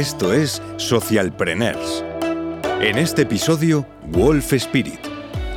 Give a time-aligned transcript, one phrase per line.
[0.00, 2.02] Esto es Socialpreneurs.
[2.80, 4.98] En este episodio, Wolf Spirit.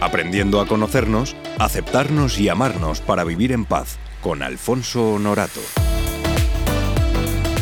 [0.02, 5.62] Aprendiendo a conocernos, aceptarnos y amarnos para vivir en paz, con Alfonso Norato.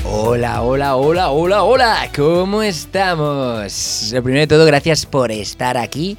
[0.05, 4.09] Hola, hola, hola, hola, hola, ¿cómo estamos?
[4.09, 6.18] Primero de todo, gracias por estar aquí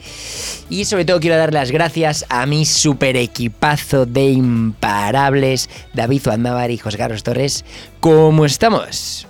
[0.71, 6.71] y sobre todo quiero dar las gracias a mi super equipazo de imparables, David Zuandávar
[6.71, 7.65] y José Carlos Torres.
[7.99, 9.27] ¿Cómo estamos?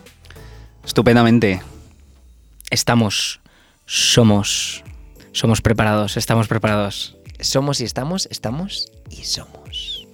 [0.84, 1.62] Estupendamente.
[2.70, 3.40] Estamos,
[3.86, 4.82] somos,
[5.32, 7.16] somos preparados, estamos preparados.
[7.40, 10.06] Somos y estamos, estamos y somos.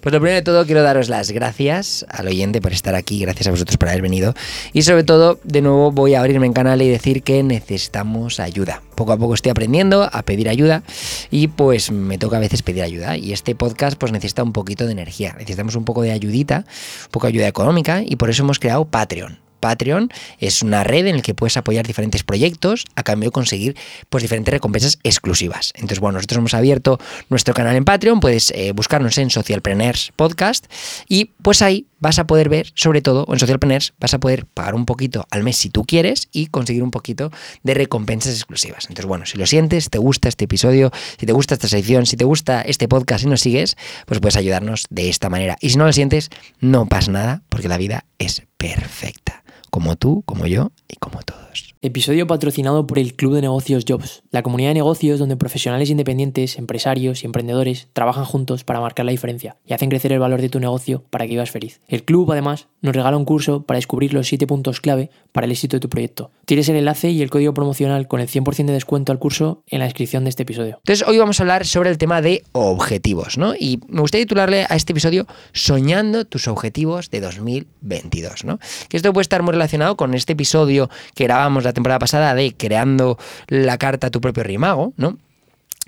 [0.00, 3.48] Pues lo primero de todo quiero daros las gracias al oyente por estar aquí, gracias
[3.48, 4.32] a vosotros por haber venido
[4.72, 8.80] y sobre todo de nuevo voy a abrirme en canal y decir que necesitamos ayuda.
[8.94, 10.84] Poco a poco estoy aprendiendo a pedir ayuda
[11.32, 14.86] y pues me toca a veces pedir ayuda y este podcast pues necesita un poquito
[14.86, 16.64] de energía, necesitamos un poco de ayudita,
[17.06, 19.47] un poco de ayuda económica y por eso hemos creado Patreon.
[19.60, 23.76] Patreon es una red en la que puedes apoyar diferentes proyectos a cambio de conseguir
[24.08, 25.72] pues, diferentes recompensas exclusivas.
[25.74, 30.66] Entonces, bueno, nosotros hemos abierto nuestro canal en Patreon, puedes eh, buscarnos en Socialpreneurs Podcast
[31.08, 34.74] y pues ahí vas a poder ver, sobre todo, en Socialpreneurs, vas a poder pagar
[34.74, 37.30] un poquito al mes si tú quieres y conseguir un poquito
[37.62, 38.84] de recompensas exclusivas.
[38.84, 42.16] Entonces, bueno, si lo sientes, te gusta este episodio, si te gusta esta sección, si
[42.16, 45.56] te gusta este podcast y nos sigues, pues puedes ayudarnos de esta manera.
[45.60, 46.30] Y si no lo sientes,
[46.60, 51.37] no pasa nada, porque la vida es perfecta como tú, como yo y como todos.
[51.80, 56.58] Episodio patrocinado por el Club de Negocios Jobs, la comunidad de negocios donde profesionales independientes,
[56.58, 60.48] empresarios y emprendedores trabajan juntos para marcar la diferencia y hacen crecer el valor de
[60.48, 61.80] tu negocio para que vivas feliz.
[61.86, 65.52] El club, además, nos regala un curso para descubrir los 7 puntos clave para el
[65.52, 66.32] éxito de tu proyecto.
[66.46, 69.78] Tienes el enlace y el código promocional con el 100% de descuento al curso en
[69.78, 70.78] la descripción de este episodio.
[70.78, 73.54] Entonces, hoy vamos a hablar sobre el tema de objetivos, ¿no?
[73.54, 78.58] Y me gustaría titularle a este episodio Soñando tus objetivos de 2022, ¿no?
[78.88, 82.54] Que esto puede estar muy relacionado con este episodio que grabamos la temporada pasada de
[82.54, 85.18] creando la carta tu propio rimago, ¿no?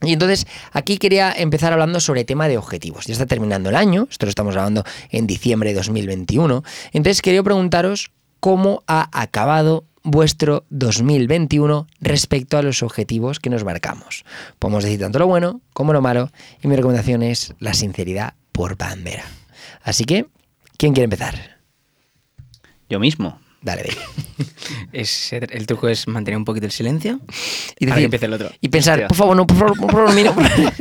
[0.03, 3.07] Y entonces aquí quería empezar hablando sobre el tema de objetivos.
[3.07, 6.63] Ya está terminando el año, esto lo estamos grabando en diciembre de 2021.
[6.92, 8.11] Entonces quería preguntaros
[8.41, 14.24] cómo ha acabado vuestro 2021 respecto a los objetivos que nos marcamos.
[14.58, 16.30] Podemos decir tanto lo bueno como lo malo
[16.62, 19.24] y mi recomendación es la sinceridad por bandera.
[19.83, 20.27] Así que,
[20.79, 21.58] ¿quién quiere empezar?
[22.89, 23.39] Yo mismo.
[23.63, 23.97] Dale, dale.
[24.93, 27.21] Es, el truco es mantener un poquito el silencio
[27.79, 28.51] Y, decir- empiece el otro.
[28.61, 29.09] y pensar, Hostia.
[29.09, 30.33] por favor, no, por favor, por favor, mira.
[30.33, 30.73] por favor".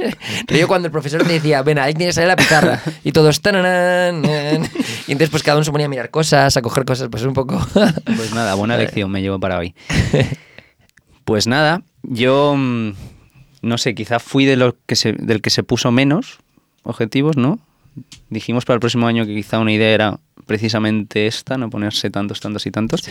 [0.48, 2.82] Pero yo cuando el profesor te decía, ven, ahí tienes que salir la pizarra.
[3.04, 4.64] Y todos, "Tananán, nan".
[5.08, 7.34] Y entonces pues cada uno se ponía a mirar cosas, a coger cosas, pues un
[7.34, 7.58] poco...
[8.06, 9.74] Pues nada, buena lección me llevo para hoy.
[11.26, 12.92] Pues nada, yo mm,
[13.62, 16.40] no sé, quizá fui de lo que se, del que se puso menos
[16.84, 17.60] objetivos, ¿no?
[18.30, 22.40] Dijimos para el próximo año que quizá una idea era precisamente esta, no ponerse tantos,
[22.42, 23.04] tantos y tantos.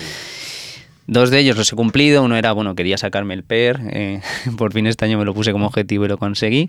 [1.06, 2.24] Dos de ellos los he cumplido.
[2.24, 3.80] Uno era, bueno, quería sacarme el PER.
[3.92, 4.20] eh,
[4.58, 6.68] por fin este año me lo puse como objetivo y lo conseguí.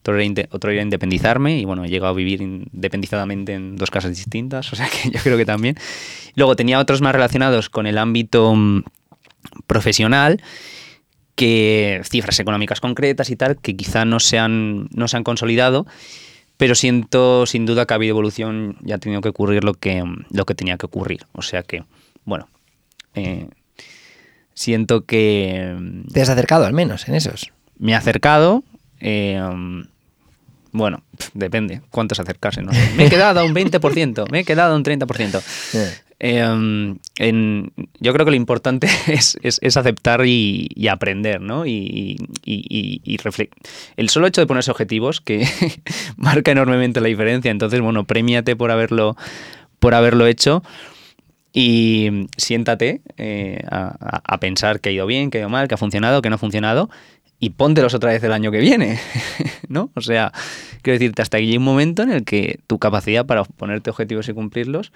[0.00, 4.10] Otro era, otro era independizarme y, bueno, he llegado a vivir independizadamente en dos casas
[4.14, 4.70] distintas.
[4.72, 5.76] O sea que yo creo que también.
[6.36, 8.82] Luego tenía otros más relacionados con el ámbito mm,
[9.66, 10.42] profesional
[11.34, 15.86] que cifras económicas concretas y tal, que quizá no se han, no se han consolidado,
[16.60, 20.04] pero siento sin duda que ha habido evolución y ha tenido que ocurrir lo que,
[20.28, 21.24] lo que tenía que ocurrir.
[21.32, 21.84] O sea que,
[22.26, 22.50] bueno,
[23.14, 23.48] eh,
[24.52, 27.50] siento que mm, Te has acercado al menos en esos.
[27.78, 28.62] me he acercado.
[29.00, 29.40] eh,
[30.72, 32.60] bueno, depende cuántos acercarse.
[32.60, 32.72] No.
[32.94, 35.42] Me he quedado a un 20%, me he quedado a un 30%.
[36.20, 37.00] En-
[37.98, 41.66] yo creo que lo importante es, es- aceptar y, aprender, ¿no?
[41.66, 43.18] Y, y-
[43.96, 45.46] El solo hecho de ponerse objetivos que
[46.16, 47.50] marca enormemente la diferencia.
[47.50, 49.16] Entonces, bueno, premiate por haberlo,
[49.78, 50.62] por haberlo hecho
[51.52, 55.78] y siéntate eh, a pensar que ha ido bien, que ha ido mal, que ha
[55.78, 56.90] funcionado, que no ha funcionado
[57.40, 58.98] y póntelos otra vez el año que viene,
[59.68, 59.90] ¿no?
[59.94, 60.30] O sea,
[60.82, 64.28] quiero decirte, hasta aquí hay un momento en el que tu capacidad para ponerte objetivos
[64.28, 64.92] y cumplirlos,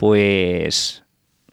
[0.00, 1.04] pues,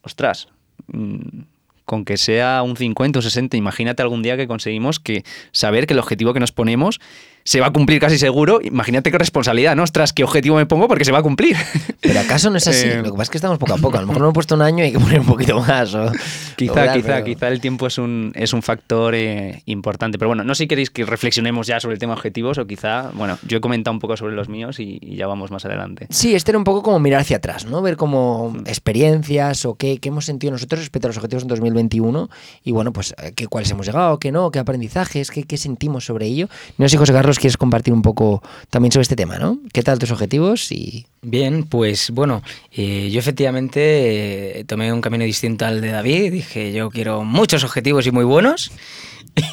[0.03, 0.47] ostras,
[0.88, 1.41] mm,
[1.84, 5.94] con que sea un 50 o 60, imagínate algún día que conseguimos que saber que
[5.94, 7.02] el objetivo que nos ponemos
[7.47, 8.59] se va a cumplir casi seguro.
[8.61, 9.84] Imagínate qué responsabilidad, ¿no?
[9.84, 11.55] Ostras, qué objetivo me pongo porque se va a cumplir.
[12.02, 12.88] Pero acaso no es así.
[12.88, 13.97] Eh, Lo que pasa es que estamos poco a poco.
[13.97, 15.94] A lo mejor no hemos puesto un año y hay que poner un poquito más.
[15.96, 16.11] o- o
[16.58, 20.17] Quizá, quizá, pero- quizá el tiempo es un, es un factor eh, importante.
[20.17, 23.11] Pero bueno, no sé si queréis que reflexionemos ya sobre el tema objetivos o quizá,
[23.14, 26.08] bueno, yo he comentado un poco sobre los míos y, y ya vamos más adelante.
[26.09, 27.82] Sí, este era un poco como mirar hacia atrás, ¿no?
[27.82, 32.29] Ver como experiencias o qué, qué hemos sentido nosotros respecto a los objetivos en 2021
[32.64, 36.05] y bueno, pues eh, qué, cuáles hemos llegado, qué no, qué aprendizajes, qué, qué sentimos
[36.05, 36.47] sobre ello.
[36.78, 38.41] No sé, José Carlos, nos quieres compartir un poco
[38.72, 39.59] también sobre este tema, ¿no?
[39.72, 40.72] ¿Qué tal tus objetivos?
[40.72, 42.41] Y Bien, pues bueno,
[42.72, 46.31] eh, yo efectivamente eh, tomé un camino distinto al de David.
[46.31, 48.72] Dije, yo quiero muchos objetivos y muy buenos.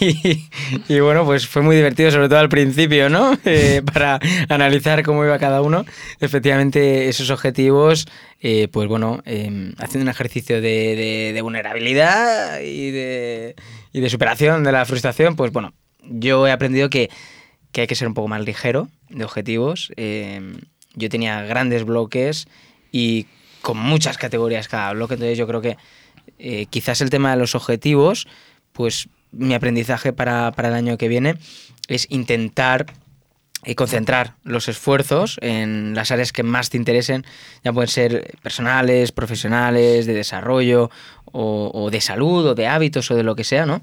[0.00, 0.48] Y,
[0.88, 3.36] y bueno, pues fue muy divertido, sobre todo al principio, ¿no?
[3.44, 5.84] Eh, para analizar cómo iba cada uno.
[6.20, 8.06] Efectivamente, esos objetivos,
[8.40, 13.56] eh, pues bueno, eh, haciendo un ejercicio de, de- de vulnerabilidad y de,
[13.92, 17.10] y de superación de la frustración, pues bueno, yo he aprendido que,
[17.74, 19.92] que hay que ser un poco más ligero de objetivos.
[19.96, 20.40] Eh,
[20.94, 22.46] yo tenía grandes bloques
[22.92, 23.26] y
[23.60, 25.76] con muchas categorías cada bloque, entonces yo creo que
[26.38, 28.28] eh, quizás el tema de los objetivos,
[28.72, 31.34] pues mi aprendizaje para, para el año que viene
[31.88, 32.86] es intentar
[33.64, 37.26] eh, concentrar los esfuerzos en las áreas que más te interesen,
[37.64, 40.90] ya pueden ser personales, profesionales, de desarrollo
[41.24, 43.82] o, de salud o de hábitos o de lo que sea, ¿no?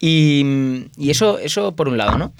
[0.00, 2.32] Y, y eso, eso por un lado, ¿no?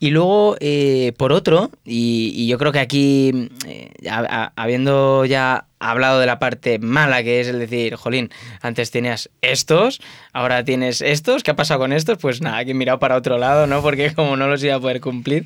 [0.00, 5.66] Y luego, eh, por otro, y, yo creo que aquí, eh, ha- ha- habiendo ya
[5.78, 8.30] hablado de la parte mala, que es el decir, jolín,
[8.60, 10.00] antes tenías estos,
[10.32, 12.18] ahora tienes estos, ¿qué ha pasado con estos?
[12.18, 13.82] Pues nada, que he mirado para otro lado, ¿no?
[13.82, 15.44] Porque como no los iba a poder cumplir,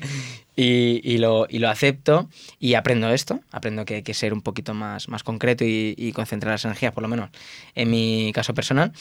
[0.55, 2.27] y, y lo, y lo acepto
[2.59, 6.11] y aprendo esto, aprendo que hay que ser un poquito más, más concreto y, y
[6.11, 7.29] concentrar las energías, por lo menos
[7.75, 8.91] en mi caso personal.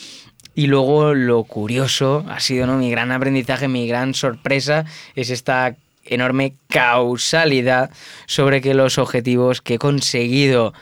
[0.58, 2.78] Y luego lo curioso ha sido ¿no?
[2.78, 7.92] mi gran aprendizaje, mi gran sorpresa, es esta enorme causalidad
[8.26, 10.74] sobre que los objetivos que he conseguido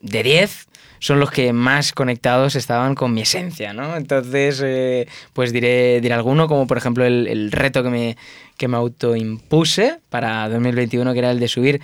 [0.00, 0.68] de 10
[1.00, 3.98] son los que más conectados estaban con mi esencia, ¿no?
[3.98, 8.16] Entonces, eh, pues diré, diré alguno, como por ejemplo el, reto que me,
[8.56, 11.82] que me autoimpuse para 2021, que era el de subir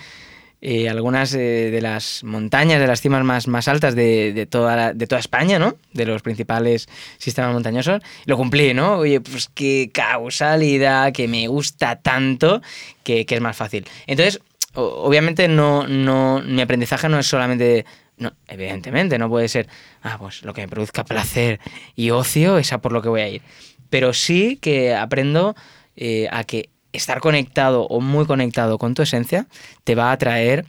[0.67, 4.95] eh, algunas eh, de las montañas, de las cimas más, más altas de, de toda
[4.95, 5.77] de toda España, ¿no?
[5.93, 6.89] De los principales
[7.19, 8.01] sistemas montañosos.
[8.25, 8.95] Lo cumplí, ¿no?
[8.97, 12.63] Oye, pues qué causalidad, que me gusta tanto,
[13.03, 13.87] que, que es más fácil.
[14.07, 14.41] Entonces,
[14.73, 17.85] obviamente no, no, mi aprendizaje no es solamente...
[18.17, 19.67] No, evidentemente, no puede ser,
[20.03, 21.61] ah, pues lo que me produzca placer
[21.95, 23.43] y ocio es a por lo que voy a ir.
[23.91, 25.55] Pero sí que aprendo
[25.97, 29.47] eh, a que estar conectado o muy conectado con tu esencia
[29.85, 30.65] te va a traer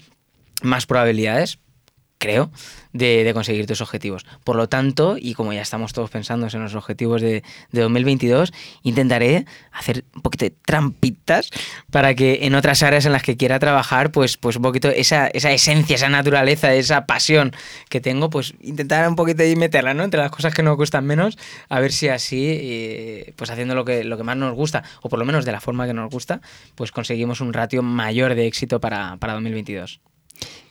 [0.61, 1.59] más probabilidades,
[2.25, 2.49] creo,
[2.91, 4.25] de, de conseguir tus objetivos.
[4.43, 8.51] Por lo tanto, y como ya estamos todos pensando en los objetivos de, de 2022,
[8.81, 11.51] intentaré hacer un poquito de trampitas
[11.91, 15.27] para que en otras áreas en las que quiera trabajar, pues, pues un poquito esa,
[15.27, 17.51] esa esencia, esa naturaleza, esa pasión
[17.89, 20.03] que tengo, pues intentar un poquito ahí meterla, ¿no?
[20.03, 21.37] Entre las cosas que nos gustan menos,
[21.69, 25.09] a ver si así, eh, pues haciendo lo que, lo que más nos gusta, o
[25.09, 26.41] por lo menos de la forma que nos gusta,
[26.73, 29.99] pues conseguimos un ratio mayor de éxito para, para 2022.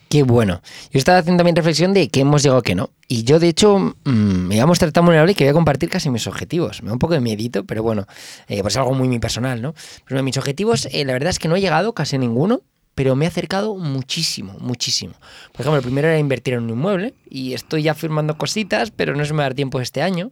[0.09, 0.61] Qué bueno.
[0.91, 2.91] Yo estaba haciendo también reflexión de que hemos llegado que no.
[3.07, 5.89] Y yo, de hecho, mm, me iba a mostrar tan vulnerable que voy a compartir
[5.89, 6.83] casi mis objetivos.
[6.83, 8.05] Me da un poco de miedito, pero bueno,
[8.47, 9.73] eh, pues es algo muy, muy personal, ¿no?
[10.07, 12.61] Pero mis objetivos, eh, la verdad es que no he llegado casi a ninguno,
[12.95, 15.13] pero me he acercado muchísimo, muchísimo.
[15.51, 19.15] Por ejemplo, el primero era invertir en un inmueble y estoy ya firmando cositas, pero
[19.15, 20.31] no se me va a dar tiempo este año.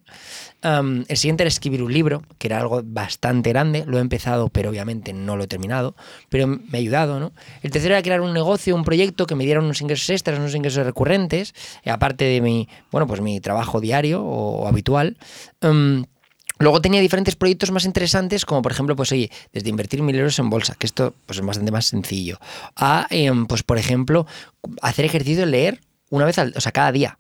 [0.62, 3.84] El siguiente era escribir un libro, que era algo bastante grande.
[3.86, 5.94] Lo he empezado, pero obviamente no lo he terminado.
[6.30, 7.34] Pero me ha ayudado, ¿no?
[7.62, 10.56] El tercero era crear un negocio, un proyecto que me diera unos ingresos extras, unos
[10.56, 15.18] ingresos recurrentes, eh, aparte de mi, bueno, pues mi trabajo diario o, habitual.
[16.60, 20.38] Luego tenía diferentes proyectos más interesantes, como por ejemplo, pues oye, desde invertir mil euros
[20.40, 22.40] en bolsa, que esto pues, es bastante más sencillo,
[22.76, 24.28] a, em, pues por ejemplo,
[24.82, 27.18] hacer ejercicio, leer una vez al, o sea, cada día.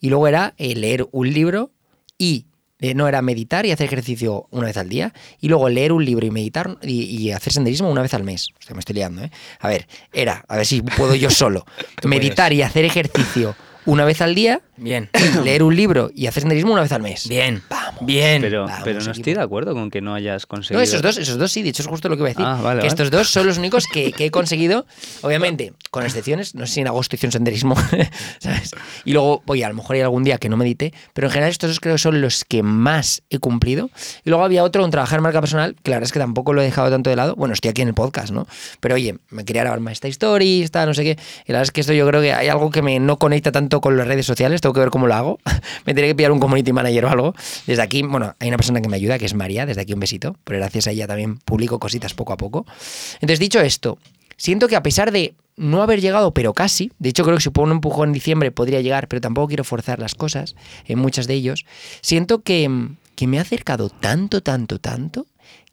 [0.00, 1.72] Y luego era eh, leer un libro
[2.16, 2.46] y
[2.80, 5.12] eh, no era meditar y hacer ejercicio una vez al día.
[5.40, 8.50] Y luego leer un libro y meditar y, y hacer senderismo una vez al mes.
[8.60, 9.32] O sea, me estoy liando, ¿eh?
[9.58, 11.66] A ver, era, a ver si puedo yo solo.
[12.04, 13.56] meditar y hacer ejercicio
[13.88, 15.08] una vez al día, Bien,
[15.44, 17.26] leer un libro y hacer senderismo una vez al mes.
[17.26, 18.04] bien, Vamos.
[18.06, 18.42] bien.
[18.42, 19.16] Pero, Vamos, pero no equipo.
[19.18, 20.78] estoy de acuerdo con que no hayas conseguido.
[20.78, 22.44] No, esos dos, esos dos sí, de hecho es justo lo que iba a decir.
[22.46, 22.86] Ah, vale, que vale.
[22.86, 24.86] estos dos son los únicos que, que he conseguido,
[25.22, 27.76] obviamente, con excepciones, no sé si en agosto hice un senderismo,
[28.40, 28.72] ¿sabes?
[29.06, 31.50] Y luego, oye, a lo mejor hay algún día que no medite, pero en general
[31.50, 33.90] estos dos creo que son los que más he cumplido.
[34.24, 36.52] Y luego había otro, un trabajar en marca personal, que la verdad es que tampoco
[36.52, 37.34] lo he dejado tanto de lado.
[37.36, 38.46] Bueno, estoy aquí en el podcast, ¿no?
[38.80, 41.10] Pero oye, me quería grabar más esta story, está, no sé qué.
[41.46, 43.50] Y la verdad es que esto yo creo que hay algo que me no conecta
[43.50, 45.38] tanto con las redes sociales, tengo que ver cómo lo hago.
[45.86, 47.34] me tendré que pillar un community manager o algo.
[47.66, 50.00] Desde aquí, bueno, hay una persona que me ayuda, que es María, desde aquí un
[50.00, 52.66] besito, pero gracias a ella también publico cositas poco a poco.
[53.14, 53.98] Entonces, dicho esto,
[54.36, 57.50] siento que a pesar de no haber llegado, pero casi, de hecho creo que si
[57.50, 60.54] pongo un empujón en diciembre podría llegar, pero tampoco quiero forzar las cosas
[60.86, 61.66] en muchos de ellos,
[62.00, 62.70] siento que,
[63.16, 65.26] que me he acercado tanto, tanto, tanto,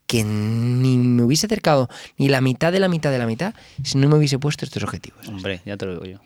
[0.06, 3.98] que ni me hubiese acercado ni la mitad de la mitad de la mitad si
[3.98, 5.26] no me hubiese puesto estos objetivos.
[5.28, 6.18] Hombre, ya te lo digo yo.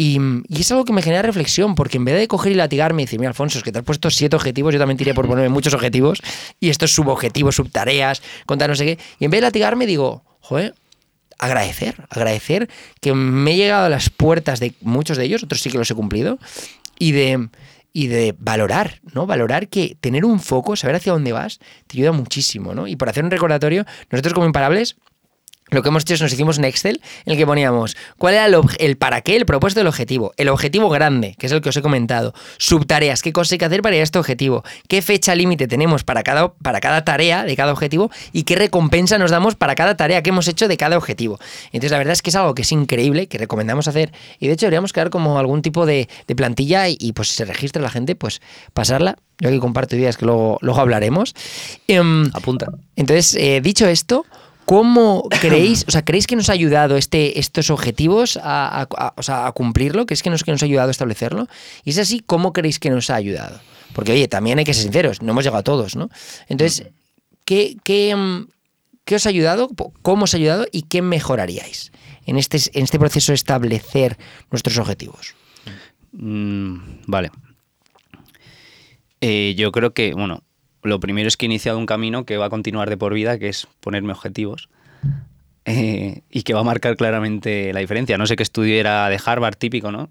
[0.00, 3.02] Y, y es algo que me genera reflexión, porque en vez de coger y latigarme
[3.02, 5.26] y decir, mira, Alfonso, es que te has puesto siete objetivos, yo también tiré por
[5.26, 6.20] ponerme muchos objetivos,
[6.60, 10.76] y estos subobjetivos, subtareas, contar no sé qué, y en vez de latigarme digo, joder,
[11.36, 12.68] agradecer, agradecer
[13.00, 15.90] que me he llegado a las puertas de muchos de ellos, otros sí que los
[15.90, 16.38] he cumplido,
[17.00, 17.48] y de,
[17.92, 19.26] y de valorar, ¿no?
[19.26, 22.86] Valorar que tener un foco, saber hacia dónde vas, te ayuda muchísimo, ¿no?
[22.86, 24.94] Y por hacer un recordatorio, nosotros como imparables
[25.70, 28.46] lo que hemos hecho es nos hicimos un Excel en el que poníamos cuál era
[28.78, 31.76] el, para qué, el propósito del objetivo, el objetivo grande, que es el que os
[31.76, 35.34] he comentado, subtareas, qué cosa hay que hacer para ir a este objetivo, qué fecha
[35.34, 39.54] límite tenemos para cada, para cada tarea de cada objetivo y qué recompensa nos damos
[39.54, 41.38] para cada tarea que hemos hecho de cada objetivo.
[41.66, 44.54] Entonces la verdad es que es algo que es increíble, que recomendamos hacer y de
[44.54, 48.14] hecho deberíamos crear como algún tipo de, plantilla y, pues si se registra la gente,
[48.14, 48.40] pues
[48.72, 49.16] pasarla.
[49.40, 51.34] Yo aquí comparto ideas que luego, luego hablaremos.
[51.88, 52.66] Em, Apunta.
[52.96, 54.24] Entonces, eh, dicho esto,
[54.68, 58.86] ¿Cómo creéis, o sea, creéis que nos ha ayudado este, estos objetivos a,
[59.54, 60.04] cumplirlo?
[60.04, 61.48] ¿Creéis que nos, que nos ha ayudado a establecerlo?
[61.84, 63.62] Y es así, ¿cómo creéis que nos ha ayudado?
[63.94, 66.10] Porque, oye, también hay que ser sinceros, no hemos llegado a todos, ¿no?
[66.48, 66.86] Entonces,
[67.46, 69.70] ¿qué, qué, mm, os ha ayudado?
[70.02, 70.66] ¿Cómo os ha ayudado?
[70.70, 71.90] ¿Y qué mejoraríais
[72.26, 74.18] en este, en este proceso de establecer
[74.50, 75.34] nuestros objetivos?
[76.12, 77.30] Mm, vale.
[79.22, 80.42] Eh, yo creo que, bueno,
[80.82, 83.38] lo primero es que he iniciado un camino que va a continuar de por vida,
[83.38, 84.68] que es ponerme objetivos.
[85.64, 88.16] Eh, y que va a marcar claramente la diferencia.
[88.16, 90.08] No sé qué estudio era de Harvard típico, ¿no?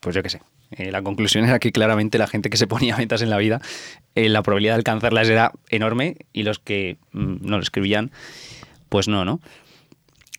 [0.00, 0.42] Pues yo qué sé.
[0.72, 3.62] Eh, la conclusión era que claramente la gente que se ponía metas en la vida,
[4.14, 8.10] eh, la probabilidad de alcanzarlas era enorme y los que mm, no lo escribían,
[8.90, 9.40] pues no, ¿no?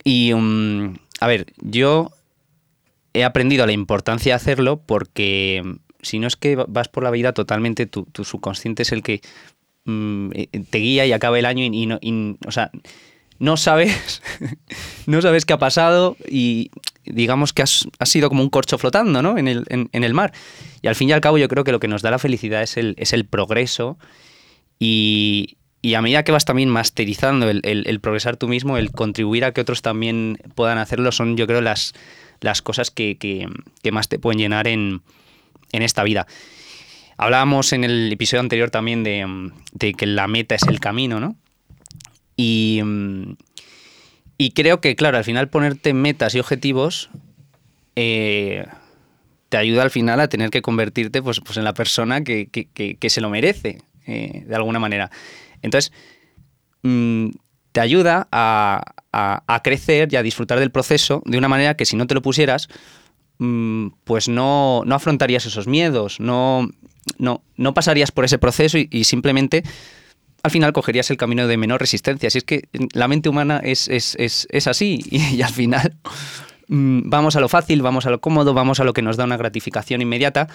[0.03, 2.11] Y, mm, a ver, yo
[3.13, 5.71] he aprendido la importancia de hacerlo porque mm,
[6.03, 9.21] si no es que vas por la vida totalmente, tu subconsciente es el que
[9.89, 11.99] Mm, eh, te guía y acaba el año y, no,
[12.45, 12.69] o sea,
[13.39, 14.21] no sabes,
[15.07, 16.69] no sabes qué ha pasado y
[17.05, 19.37] digamos que has, sido como un corcho flotando ¿no?
[19.37, 20.31] en, el, en, el, mar.
[20.81, 22.61] Y al fin y al cabo yo creo que lo que nos da la felicidad
[22.61, 23.97] es el, es el progreso
[24.77, 29.43] y, y, a medida que vas también masterizando el, el, progresar tú mismo, el contribuir
[29.43, 31.93] a que otros también puedan hacerlo, son yo creo las,
[32.41, 33.47] las cosas que, que,
[33.81, 35.01] que más te pueden llenar en,
[35.71, 36.27] en esta vida.
[37.21, 41.35] Hablábamos en el episodio anterior también de, que la meta es el camino, ¿no?
[42.37, 42.81] Y,
[44.37, 47.09] y, creo que, claro, al final ponerte metas y objetivos
[47.97, 48.65] eh,
[49.49, 52.47] te ayuda al final a tener que convertirte pues, pues en la persona que,
[53.09, 55.11] se lo merece, eh, de alguna manera.
[55.61, 55.91] Entonces,
[56.83, 57.31] mm,
[57.73, 61.97] te ayuda a, a, crecer y a disfrutar del proceso de una manera que si
[61.97, 62.69] no te lo pusieras,
[63.39, 66.69] mm, pues no, no afrontarías esos miedos, no,
[67.17, 69.63] no, no pasarías por ese proceso y, simplemente
[70.41, 72.29] al final cogerías el camino de menor resistencia.
[72.29, 75.95] Si es que la mente humana es, es, así y, al final
[76.67, 79.25] mm, vamos a lo fácil, vamos a lo cómodo, vamos a lo que nos da
[79.25, 80.47] una gratificación inmediata.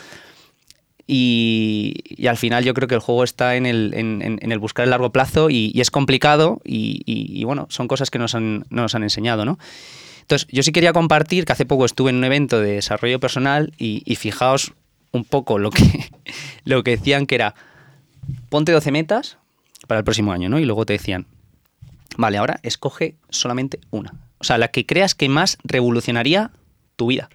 [1.07, 4.91] Y, al final yo creo que el juego está en el, en, el buscar el
[4.91, 9.45] largo plazo y, es complicado y, bueno, son cosas que nos han, nos han enseñado,
[9.45, 9.59] ¿no?
[10.25, 13.75] Entonces, yo sí quería compartir que hace poco estuve en un evento de desarrollo personal
[13.77, 14.73] y, fijaos
[15.15, 16.11] un poco lo que,
[16.65, 17.55] lo que decían que era,
[18.51, 19.39] ponte 12 metas
[19.87, 20.59] para el próximo año, ¿no?
[20.59, 21.27] Y luego te decían,
[22.17, 24.15] vale, ahora escoge solamente una.
[24.39, 26.51] O sea, la que creas que más revolucionaría
[26.97, 27.31] tu vida.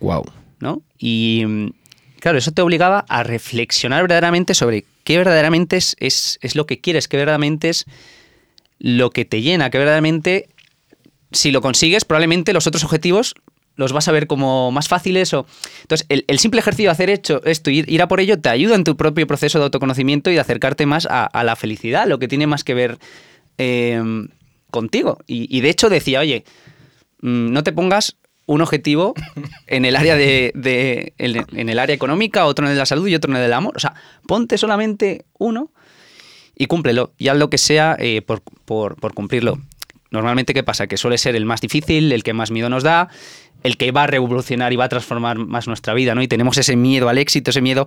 [0.00, 0.24] Wow.
[0.60, 0.82] ¿No?
[0.98, 1.72] Y
[2.20, 6.80] claro, eso te obligaba a reflexionar verdaderamente sobre qué verdaderamente es, es, es lo que
[6.80, 7.84] quieres, qué verdaderamente es
[8.78, 10.48] lo que te llena, qué verdaderamente,
[11.32, 13.34] si lo consigues, probablemente los otros objetivos
[13.76, 15.46] los vas a ver como más fáciles o...
[15.82, 18.74] Entonces, el, simple ejercicio de hacer hecho esto y ir, a por ello te ayuda
[18.74, 22.28] en tu propio proceso de autoconocimiento y de acercarte más a, la felicidad, lo que
[22.28, 22.98] tiene más que ver
[23.58, 24.28] em,
[24.70, 25.18] contigo.
[25.26, 26.44] Y, de hecho decía, oye,
[27.20, 28.16] mm, no te pongas
[28.46, 29.14] un objetivo
[29.66, 33.14] en el área de, en el área económica, otro en el de la salud y
[33.14, 33.76] otro en el del amor.
[33.76, 33.94] O sea,
[34.26, 35.72] ponte solamente uno
[36.54, 37.12] y cúmplelo.
[37.18, 39.58] Y haz lo que sea eh, por, por cumplirlo.
[40.14, 40.86] Normalmente, ¿qué pasa?
[40.86, 43.08] Que suele ser el más difícil, el que más miedo nos da,
[43.64, 46.22] el que va a revolucionar y va a transformar más nuestra vida, ¿no?
[46.22, 47.86] Y tenemos ese miedo al éxito, ese miedo,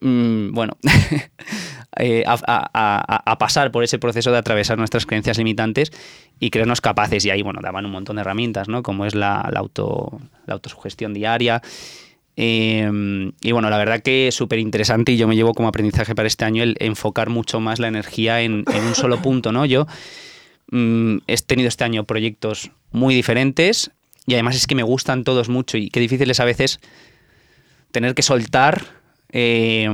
[0.00, 0.78] mm, bueno,
[1.98, 5.92] eh, a, pasar por ese proceso de atravesar nuestras creencias limitantes
[6.38, 7.24] y creernos capaces.
[7.24, 8.84] Y ahí, bueno, daban un montón de herramientas, ¿no?
[8.84, 11.60] Como es la, auto, autosugestión diaria.
[12.36, 16.14] Em, y bueno, la verdad que es súper interesante y yo me llevo como aprendizaje
[16.14, 19.64] para este año el enfocar mucho más la energía en, un solo punto, ¿no?
[19.64, 19.86] Yo
[20.70, 23.90] mm, he tenido este año proyectos muy diferentes,
[24.26, 26.80] y además es que me gustan todos mucho y qué difícil es a veces
[27.92, 28.84] tener que soltar
[29.30, 29.88] eh,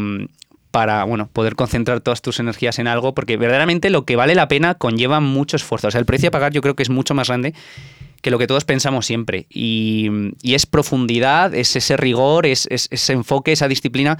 [0.70, 4.48] para bueno, poder concentrar todas tus energías en algo, porque verdaderamente lo que vale la
[4.48, 5.88] pena conlleva mucho esfuerzo.
[5.88, 7.54] O sea, el precio a pagar yo creo que es mucho más grande
[8.22, 9.46] que lo que todos pensamos siempre.
[9.50, 10.10] Y,
[10.42, 14.16] es profundidad, es ese rigor, es, ese enfoque, esa disciplina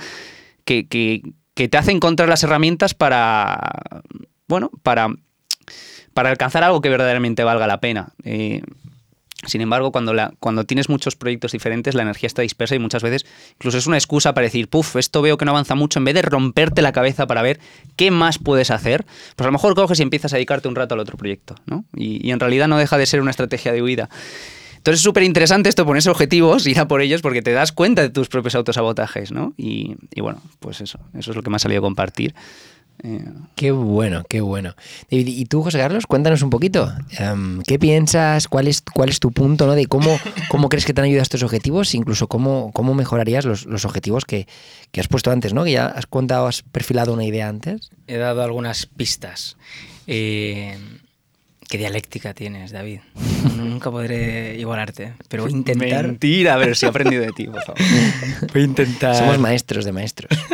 [0.64, 1.22] que, que,
[1.68, 4.02] te hace encontrar las herramientas para,
[4.46, 5.08] bueno, para
[6.12, 8.12] para alcanzar algo que verdaderamente valga la pena.
[8.24, 8.62] Eh,
[9.44, 13.26] sin embargo, cuando, cuando tienes muchos proyectos diferentes, la energía está dispersa y muchas veces
[13.54, 16.14] incluso es una excusa para decir, puff, esto veo que no avanza mucho, en vez
[16.14, 17.58] de romperte la cabeza para ver
[17.96, 19.04] qué más puedes hacer,
[19.36, 21.84] pues a lo mejor coges y empiezas a dedicarte un rato al otro proyecto, ¿no?
[21.94, 24.08] Y, y en realidad no deja de ser una estrategia de huida.
[24.82, 28.02] Entonces es súper interesante esto, ponerse objetivos, ir a por ellos, porque te das cuenta
[28.02, 29.54] de tus propios autosabotajes, ¿no?
[29.56, 32.34] Y, y bueno, pues eso, eso es lo que me ha salido a compartir.
[33.04, 33.24] Eh,
[33.56, 34.74] Qué bueno, qué bueno.
[35.10, 36.92] David, y tú, José Carlos, cuéntanos un poquito.
[37.18, 38.48] em, ¿Qué piensas?
[38.48, 39.74] ¿Cuál es, cuál es tu punto ¿no?
[39.74, 40.18] de cómo,
[40.48, 41.94] cómo crees que te han ayudado estos objetivos?
[41.94, 44.46] Incluso cómo, cómo mejorarías los, los objetivos que,
[44.92, 45.64] que has puesto antes, ¿no?
[45.64, 47.90] Que ya has contado, has perfilado una idea antes.
[48.06, 49.56] He dado algunas pistas.
[50.06, 50.76] Eh,
[51.68, 53.00] ¿Qué dialéctica tienes, David?
[53.56, 56.06] No- Nunca podré igualarte, pero voy a intentar.
[56.06, 57.80] Mentira, a ver si he aprendido de ti, por favor.
[58.52, 59.16] Voy a intentar.
[59.16, 60.30] Somos maestros de maestros.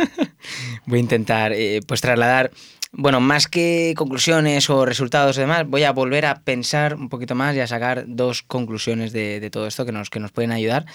[0.85, 2.51] voy a intentar eh, pues trasladar,
[2.91, 7.35] bueno, más que conclusiones o resultados y demás, voy a volver a pensar un poquito
[7.35, 10.85] más y a sacar dos conclusiones de, todo esto que nos, que nos pueden ayudar.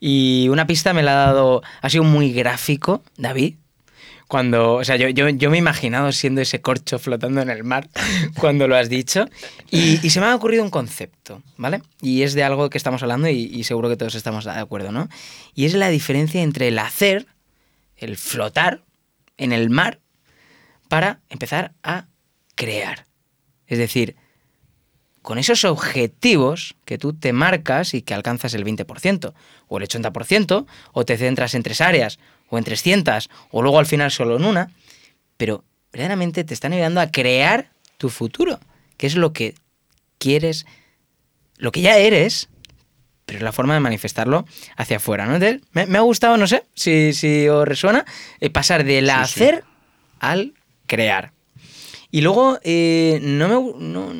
[0.00, 3.56] Y una pista me la ha dado, ha sido muy gráfico, David.
[4.26, 7.90] Cuando, o sea, yo, yo, me he imaginado siendo ese corcho flotando en el mar
[8.40, 9.28] cuando lo has dicho.
[9.70, 11.82] Y, se me ha ocurrido un concepto, ¿vale?
[12.00, 15.08] Y es de algo que estamos hablando y seguro que todos estamos de acuerdo, ¿no?
[15.54, 17.26] Y es la diferencia entre el hacer,
[17.98, 18.80] el flotar
[19.36, 20.00] en el mar,
[20.88, 22.06] para empezar a
[22.54, 23.06] crear.
[23.66, 24.16] Es decir,
[25.22, 29.32] con esos objetivos que tú te marcas y que alcanzas el 20%
[29.68, 32.18] o el 80%, o te centras en tres áreas
[32.50, 34.70] o en 300, o luego al final solo en una,
[35.36, 38.60] pero verdaderamente te están ayudando a crear tu futuro,
[38.96, 39.54] que es lo que
[40.18, 40.66] quieres,
[41.56, 42.50] lo que ya eres,
[43.26, 44.44] pero es la forma de manifestarlo
[44.76, 45.34] hacia afuera, ¿no?
[45.36, 48.04] Entonces, me, me ha gustado, no sé si, si os resuena,
[48.40, 49.64] eh, pasar del hacer
[50.20, 50.54] al
[50.86, 51.32] crear.
[52.10, 54.14] Y luego, eh, no, me, no,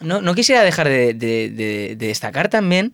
[0.00, 2.92] no, no- quisiera dejar de, de- de- de destacar también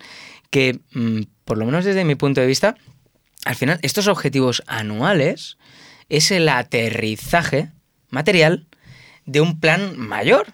[0.50, 2.76] que, mm, por lo menos desde mi punto de vista,
[3.44, 5.58] al final, estos objetivos anuales
[6.08, 7.70] es el aterrizaje
[8.10, 8.66] material
[9.26, 10.46] de un plan mayor.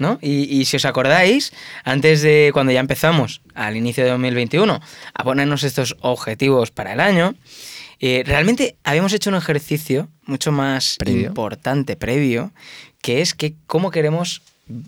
[0.00, 0.18] ¿No?
[0.20, 1.52] Y, y si os acordáis,
[1.84, 4.80] antes de cuando ya empezamos, al inicio de 2021,
[5.14, 7.36] a ponernos estos objetivos para el año,
[8.00, 11.28] eh, realmente habíamos hecho un ejercicio mucho más Previo.
[11.28, 12.50] importante, previo,
[13.02, 14.42] que es que cómo queremos,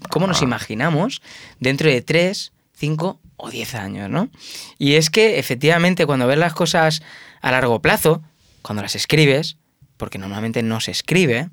[0.09, 1.21] cómo nos imaginamos
[1.61, 4.31] dentro de 3, 5 o 10 años, ¿no?
[4.79, 7.03] Y es que efectivamente cuando ves las cosas
[7.43, 8.23] a largo plazo,
[8.63, 9.57] cuando las escribes,
[9.99, 11.51] porque normalmente no se escribe,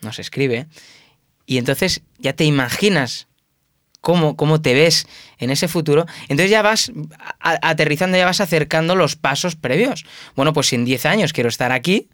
[0.00, 0.66] no se escribe,
[1.50, 3.26] y entonces ya te imaginas
[4.00, 5.08] cómo, cómo te ves
[5.38, 6.92] en ese futuro, entonces ya vas
[7.40, 10.06] aterrizando, ya vas acercando los pasos previos.
[10.36, 12.08] Bueno, pues si en 10 años quiero estar aquí,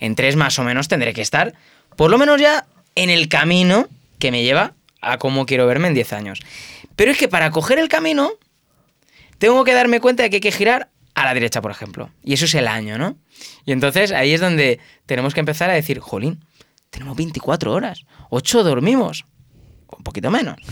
[0.00, 1.54] en 3 más o menos tendré que estar,
[1.96, 2.66] por lo menos ya
[2.96, 3.86] en el camino
[4.18, 6.40] que me lleva a cómo quiero verme en 10 años.
[6.96, 8.32] Pero es que para coger el camino,
[9.38, 12.10] tengo que darme cuenta de que hay que girar a la derecha, por ejemplo.
[12.24, 13.16] Y eso es el año, ¿no?
[13.64, 16.44] Y entonces ahí es donde tenemos que empezar a decir, jolín,
[16.92, 19.24] tenemos 24 horas, 8 dormimos,
[19.96, 20.56] un poquito menos.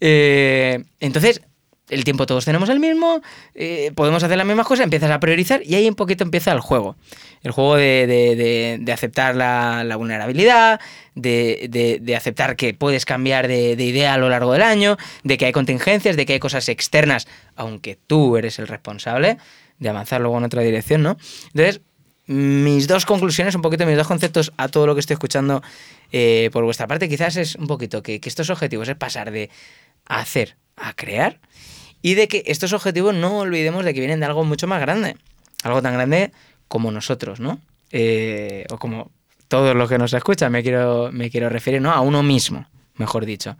[0.00, 1.40] Eh, entonces,
[1.88, 3.22] el tiempo todos tenemos el mismo,
[3.54, 6.60] eh, podemos hacer las mismas cosas, empiezas a priorizar y ahí un poquito empieza el
[6.60, 6.96] juego.
[7.42, 10.80] El juego de, de- de- de aceptar la, la vulnerabilidad,
[11.14, 15.52] de, aceptar que puedes cambiar de idea a lo largo del año, de que hay
[15.52, 19.38] contingencias, de que hay cosas externas, aunque tú eres el responsable
[19.78, 21.16] de avanzar luego en otra dirección, ¿no?
[21.54, 21.80] Entonces,
[22.26, 25.62] mis dos conclusiones, un poquito mis dos conceptos a todo lo que estoy escuchando
[26.12, 29.50] eh, por vuestra parte, quizás es un poquito que, estos objetivos es pasar de
[30.06, 31.38] hacer a crear
[32.02, 35.16] y de que estos objetivos no olvidemos de que vienen de algo mucho más grande,
[35.62, 36.32] algo tan grande
[36.68, 37.60] como nosotros, ¿no?
[37.92, 39.10] Eh, o como
[39.48, 41.92] todos los que nos escuchan, me quiero, me quiero referir, ¿no?
[41.92, 43.56] A uno mismo, mejor dicho.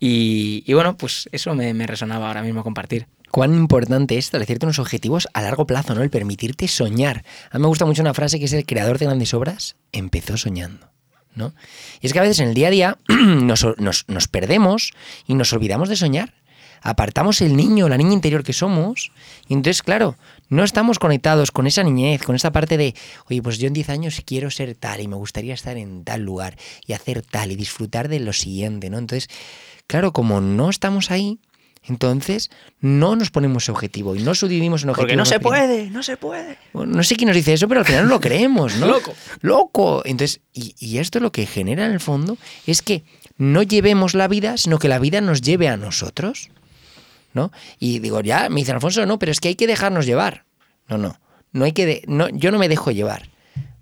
[0.00, 3.06] Y, y bueno, pues eso me, me resonaba ahora mismo compartir.
[3.32, 6.02] Cuán importante es establecerte unos objetivos a largo plazo, ¿no?
[6.02, 7.24] El permitirte soñar.
[7.50, 10.36] A mí me gusta mucho una frase que es el creador de grandes obras empezó
[10.36, 10.88] soñando.
[11.34, 11.54] ¿no?
[12.02, 14.92] Y es que a veces en el día a día nos, nos- nos perdemos
[15.26, 16.34] y nos olvidamos de soñar.
[16.82, 19.12] Apartamos el niño, la niña interior que somos,
[19.48, 20.16] y entonces, claro,
[20.48, 22.94] no estamos conectados con esa niñez, con esa parte de,
[23.30, 26.22] oye, pues yo en 10 años quiero ser tal y me gustaría estar en tal
[26.22, 28.98] lugar y hacer tal y disfrutar de lo siguiente, ¿no?
[28.98, 29.28] Entonces,
[29.86, 31.38] claro, como no estamos ahí,
[31.84, 35.08] entonces no nos ponemos objetivo y no subdividimos en objetivos.
[35.10, 36.58] Porque no se puede, no se puede.
[36.72, 38.86] Bueno, no sé quién nos dice eso, pero al final no lo creemos, ¿no?
[38.88, 39.14] Loco.
[39.40, 40.02] Loco.
[40.04, 43.02] Entonces, y, y esto lo que genera en el fondo es que
[43.36, 46.50] no llevemos la vida, sino que la vida nos lleve a nosotros,
[47.34, 47.50] ¿no?
[47.78, 50.44] Y digo, ya, me dice Alfonso, no, pero es que hay que dejarnos llevar.
[50.88, 51.18] No, no,
[51.52, 53.28] no hay que, de- no, yo no me dejo llevar.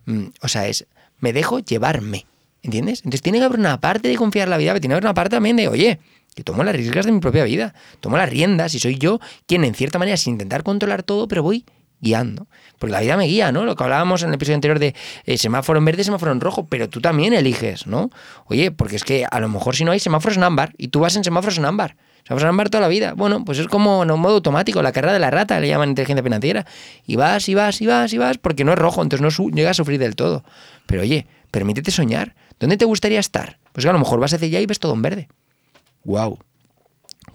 [0.07, 0.87] Mm, o sea, es,
[1.19, 2.27] me dejo llevarme,
[2.63, 3.01] ¿entiendes?
[3.01, 5.05] Entonces tiene que haber una parte de confiar en la vida, pero tiene que haber
[5.05, 5.99] una parte también de, oye,
[6.45, 9.75] Tomo las riesgas de mi propia vida, tomo las riendas y soy yo quien en
[9.75, 11.65] cierta manera, sin intentar controlar todo, pero voy
[12.01, 12.47] guiando.
[12.79, 13.65] Porque la vida me guía, ¿no?
[13.65, 16.67] Lo que hablábamos en el episodio anterior de eh, semáforo en verde, semáforo en rojo,
[16.67, 18.11] pero tú también eliges, ¿no?
[18.47, 21.01] Oye, porque es que a lo mejor si no hay semáforos en ámbar y tú
[21.01, 23.13] vas en semáforos en ámbar, semáforos en ámbar toda la vida.
[23.15, 25.91] Bueno, pues es como en un modo automático, la carrera de la rata, le llaman
[25.91, 26.67] inteligencia financiera.
[27.07, 29.73] Y vas, y vas, y vas, y vas, porque no es rojo, entonces no llegas
[29.73, 30.45] a sufrir del todo.
[30.87, 32.35] Pero oye, permítete soñar.
[32.59, 33.59] ¿Dónde te gustaría estar?
[33.73, 35.29] Pues que a lo mejor vas hacia allá y ves todo en verde.
[36.05, 36.39] Wow.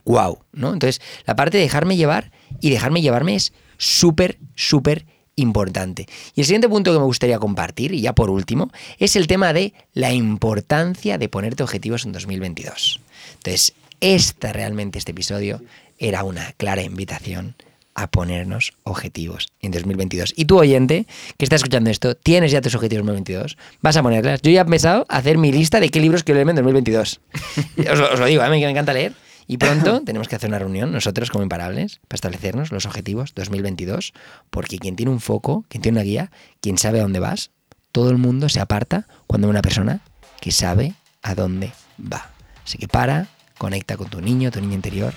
[0.06, 0.74] Wow, ¿no?
[0.74, 6.08] Entonces, la parte de dejarme llevar y dejarme llevarme es súper, súper importante.
[6.36, 9.54] Y el siguiente punto que me gustaría compartir, y ya por último, es el tema
[9.54, 13.02] de la importancia de ponerte objetivos en 2022.
[13.38, 15.62] Entonces, esta realmente, este episodio,
[15.98, 17.56] era una clara invitación
[17.96, 20.34] a ponernos objetivos en 2022.
[20.36, 24.04] Y tú, oyente, que está escuchando esto, tienes ya tus objetivos en 2022, vas a
[24.04, 24.42] ponerlas.
[24.42, 27.22] Yo ya he empezado a hacer mi lista de qué libros quiero leerme en 2022.
[27.90, 29.14] os, lo, os lo digo, a mí que me encanta leer.
[29.48, 34.14] Y pronto tenemos que hacer una reunión, nosotros como imparables, para establecernos los objetivos 2022,
[34.50, 36.32] porque quien tiene un foco, quien tiene una guía,
[36.62, 37.52] quien sabe a dónde vas,
[37.92, 40.02] todo el mundo se aparta cuando ve una persona
[40.42, 42.30] que sabe a dónde va.
[42.66, 43.28] Así que para,
[43.58, 45.14] conecta con tu niño, tu niño interior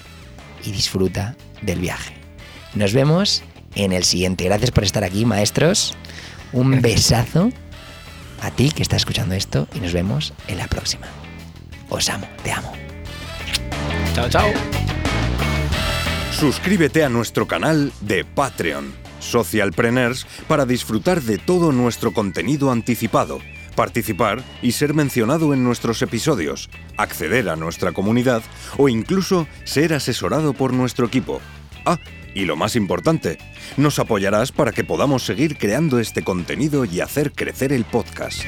[0.65, 2.28] y disfruta del viaje.
[2.75, 3.43] Nos vemos
[3.75, 4.45] en el siguiente.
[4.45, 5.95] Gracias por estar aquí, maestros.
[6.53, 7.51] Un besazo
[8.41, 11.07] a ti que estás escuchando esto y nos vemos en la próxima.
[11.89, 12.73] Os amo, te amo.
[14.15, 14.49] Chao, chao.
[16.33, 23.41] Suscríbete a nuestro canal de Patreon, Socialpreneurs, para disfrutar de todo nuestro contenido anticipado,
[23.75, 28.43] participar y ser mencionado en nuestros episodios, acceder a nuestra comunidad
[28.77, 31.41] o incluso ser asesorado por nuestro equipo.
[31.89, 31.99] Ah,
[32.35, 33.39] y lo más importante,
[33.79, 38.43] nos apoyarás para que podamos seguir creando este contenido y hacer crecer el podcast.